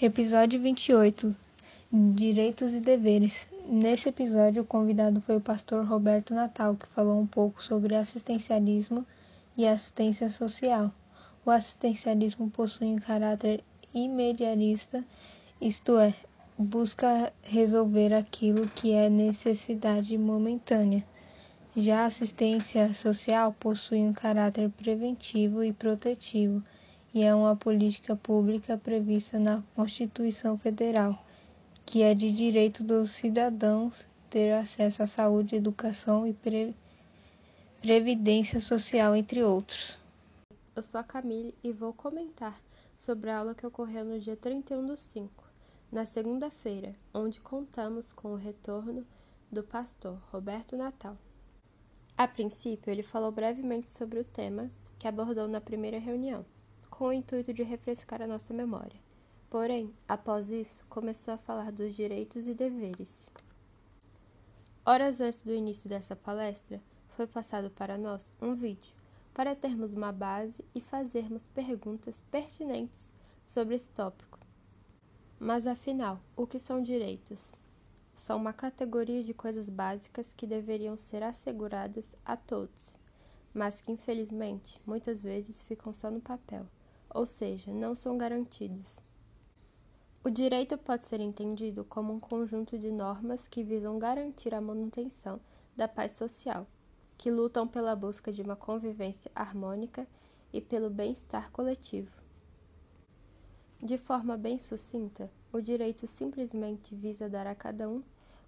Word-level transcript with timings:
Episódio 0.00 0.60
28 0.60 1.36
Direitos 1.92 2.74
e 2.74 2.80
Deveres. 2.80 3.46
Nesse 3.68 4.08
episódio, 4.08 4.62
o 4.62 4.66
convidado 4.66 5.20
foi 5.20 5.36
o 5.36 5.40
pastor 5.40 5.84
Roberto 5.84 6.34
Natal, 6.34 6.74
que 6.74 6.88
falou 6.88 7.20
um 7.20 7.26
pouco 7.26 7.62
sobre 7.62 7.94
assistencialismo 7.94 9.06
e 9.56 9.64
assistência 9.64 10.28
social. 10.28 10.90
O 11.46 11.50
assistencialismo 11.50 12.50
possui 12.50 12.88
um 12.88 12.98
caráter 12.98 13.62
imediatista, 13.94 15.04
isto 15.60 15.96
é, 15.98 16.12
busca 16.58 17.32
resolver 17.42 18.12
aquilo 18.12 18.66
que 18.68 18.92
é 18.92 19.08
necessidade 19.08 20.18
momentânea. 20.18 21.04
Já 21.76 22.00
a 22.00 22.06
assistência 22.06 22.92
social 22.92 23.54
possui 23.60 24.00
um 24.00 24.12
caráter 24.12 24.68
preventivo 24.70 25.62
e 25.62 25.72
protetivo 25.72 26.60
e 27.14 27.22
é 27.22 27.34
uma 27.34 27.54
política 27.54 28.16
pública 28.16 28.78
prevista 28.78 29.38
na 29.38 29.62
Constituição 29.74 30.56
Federal, 30.56 31.22
que 31.84 32.02
é 32.02 32.14
de 32.14 32.32
direito 32.32 32.82
dos 32.82 33.10
cidadãos 33.10 34.06
ter 34.30 34.52
acesso 34.52 35.02
à 35.02 35.06
saúde, 35.06 35.56
educação 35.56 36.26
e 36.26 36.32
pre 36.32 36.74
previdência 37.82 38.60
social, 38.60 39.14
entre 39.14 39.42
outros. 39.42 39.98
Eu 40.74 40.82
sou 40.82 41.00
a 41.00 41.04
Camille 41.04 41.54
e 41.62 41.70
vou 41.72 41.92
comentar 41.92 42.58
sobre 42.96 43.28
a 43.28 43.38
aula 43.38 43.54
que 43.54 43.66
ocorreu 43.66 44.04
no 44.04 44.18
dia 44.18 44.36
31 44.36 44.86
do 44.86 44.96
5, 44.96 45.44
na 45.90 46.04
segunda-feira, 46.06 46.94
onde 47.12 47.40
contamos 47.40 48.12
com 48.12 48.28
o 48.28 48.36
retorno 48.36 49.04
do 49.50 49.62
pastor 49.62 50.16
Roberto 50.30 50.76
Natal. 50.76 51.18
A 52.16 52.26
princípio, 52.26 52.90
ele 52.90 53.02
falou 53.02 53.32
brevemente 53.32 53.92
sobre 53.92 54.20
o 54.20 54.24
tema 54.24 54.70
que 54.98 55.08
abordou 55.08 55.48
na 55.48 55.60
primeira 55.60 55.98
reunião 55.98 56.46
com 56.92 57.06
o 57.06 57.12
intuito 57.12 57.54
de 57.54 57.62
refrescar 57.62 58.20
a 58.20 58.26
nossa 58.26 58.52
memória. 58.52 59.00
Porém, 59.48 59.92
após 60.06 60.50
isso, 60.50 60.84
começou 60.90 61.32
a 61.32 61.38
falar 61.38 61.72
dos 61.72 61.96
direitos 61.96 62.46
e 62.46 62.52
deveres. 62.52 63.30
Horas 64.84 65.18
antes 65.22 65.40
do 65.40 65.54
início 65.54 65.88
dessa 65.88 66.14
palestra, 66.14 66.82
foi 67.08 67.26
passado 67.26 67.70
para 67.70 67.96
nós 67.96 68.30
um 68.42 68.54
vídeo 68.54 68.94
para 69.32 69.56
termos 69.56 69.94
uma 69.94 70.12
base 70.12 70.62
e 70.74 70.82
fazermos 70.82 71.44
perguntas 71.44 72.22
pertinentes 72.30 73.10
sobre 73.44 73.74
esse 73.74 73.90
tópico. 73.90 74.38
Mas 75.40 75.66
afinal, 75.66 76.20
o 76.36 76.46
que 76.46 76.58
são 76.58 76.82
direitos? 76.82 77.54
São 78.12 78.36
uma 78.36 78.52
categoria 78.52 79.24
de 79.24 79.32
coisas 79.32 79.70
básicas 79.70 80.34
que 80.34 80.46
deveriam 80.46 80.98
ser 80.98 81.22
asseguradas 81.22 82.14
a 82.22 82.36
todos, 82.36 82.98
mas 83.54 83.80
que 83.80 83.90
infelizmente 83.90 84.78
muitas 84.86 85.22
vezes 85.22 85.62
ficam 85.62 85.94
só 85.94 86.10
no 86.10 86.20
papel 86.20 86.68
ou 87.14 87.26
seja, 87.26 87.72
não 87.72 87.94
são 87.94 88.16
garantidos. 88.16 88.98
O 90.24 90.30
direito 90.30 90.78
pode 90.78 91.04
ser 91.04 91.20
entendido 91.20 91.84
como 91.84 92.12
um 92.12 92.20
conjunto 92.20 92.78
de 92.78 92.90
normas 92.90 93.48
que 93.48 93.64
visam 93.64 93.98
garantir 93.98 94.54
a 94.54 94.60
manutenção 94.60 95.40
da 95.76 95.88
paz 95.88 96.12
social, 96.12 96.66
que 97.18 97.30
lutam 97.30 97.66
pela 97.66 97.96
busca 97.96 98.30
de 98.30 98.40
uma 98.42 98.54
convivência 98.54 99.30
harmônica 99.34 100.06
e 100.52 100.60
pelo 100.60 100.90
bem-estar 100.90 101.50
coletivo. 101.50 102.22
De 103.82 103.98
forma 103.98 104.36
bem 104.36 104.58
sucinta, 104.60 105.28
o 105.52 105.60
direito 105.60 106.06
simplesmente 106.06 106.94
visa 106.94 107.28
dar 107.28 107.48
a 107.48 107.54
cada 107.54 107.88
um 107.88 108.02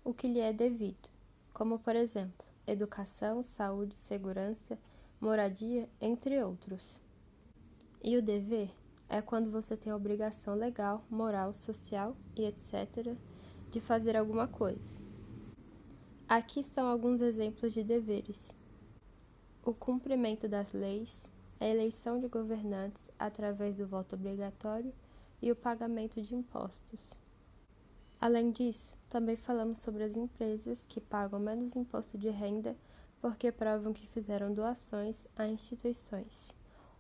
o 0.05 0.15
que 0.15 0.29
lhe 0.29 0.39
é 0.39 0.53
devido, 0.53 1.09
como, 1.53 1.79
por 1.79 1.97
exemplo, 1.97 2.47
educação, 2.67 3.43
saúde, 3.43 3.99
segurança, 3.99 4.79
moradia, 5.21 5.89
entre 6.01 6.41
outros. 6.43 7.01
E 8.07 8.19
o 8.19 8.23
dever 8.23 8.71
é 9.09 9.23
quando 9.23 9.51
você 9.51 9.79
tem 9.79 9.91
a 9.91 9.97
obrigação 9.97 10.55
legal, 10.55 11.03
moral, 11.09 11.55
social 11.55 12.15
e 12.37 12.45
etc. 12.45 13.17
de 13.71 13.81
fazer 13.81 14.15
alguma 14.15 14.47
coisa. 14.47 14.99
Aqui 16.29 16.63
são 16.63 16.87
alguns 16.87 17.23
exemplos 17.23 17.73
de 17.73 17.83
deveres: 17.83 18.55
o 19.65 19.73
cumprimento 19.73 20.47
das 20.47 20.73
leis, 20.73 21.33
a 21.59 21.67
eleição 21.67 22.19
de 22.19 22.29
governantes 22.29 23.11
através 23.19 23.75
do 23.75 23.87
voto 23.87 24.17
obrigatório 24.17 24.93
e 25.41 25.51
o 25.51 25.57
pagamento 25.57 26.21
de 26.21 26.35
impostos. 26.35 27.15
Além 28.21 28.51
disso, 28.51 28.95
também 29.09 29.35
falamos 29.35 29.79
sobre 29.79 30.05
as 30.05 30.15
empresas 30.15 30.85
que 30.87 31.01
pagam 31.01 31.41
menos 31.41 31.75
imposto 31.75 32.19
de 32.19 32.29
renda 32.29 32.77
porque 33.19 33.51
provam 33.51 33.95
que 33.95 34.07
fizeram 34.07 34.53
doações 34.53 35.27
a 35.35 35.47
instituições 35.47 36.55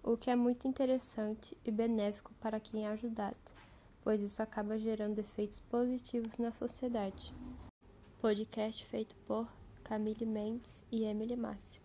o 0.04 0.18
que 0.18 0.30
é 0.30 0.36
muito 0.36 0.68
interessante 0.68 1.56
e 1.64 1.70
benéfico 1.70 2.30
para 2.34 2.60
quem 2.60 2.84
é 2.84 2.88
ajudado, 2.88 3.36
pois 4.02 4.20
isso 4.20 4.42
acaba 4.42 4.78
gerando 4.78 5.18
efeitos 5.18 5.60
positivos 5.60 6.36
na 6.36 6.52
sociedade. 6.52 7.34
Podcast 8.20 8.84
feito 8.84 9.16
por 9.26 9.48
Camille 9.82 10.26
Mendes 10.26 10.84
e 10.92 11.04
Emily 11.04 11.36
Márcio. 11.36 11.83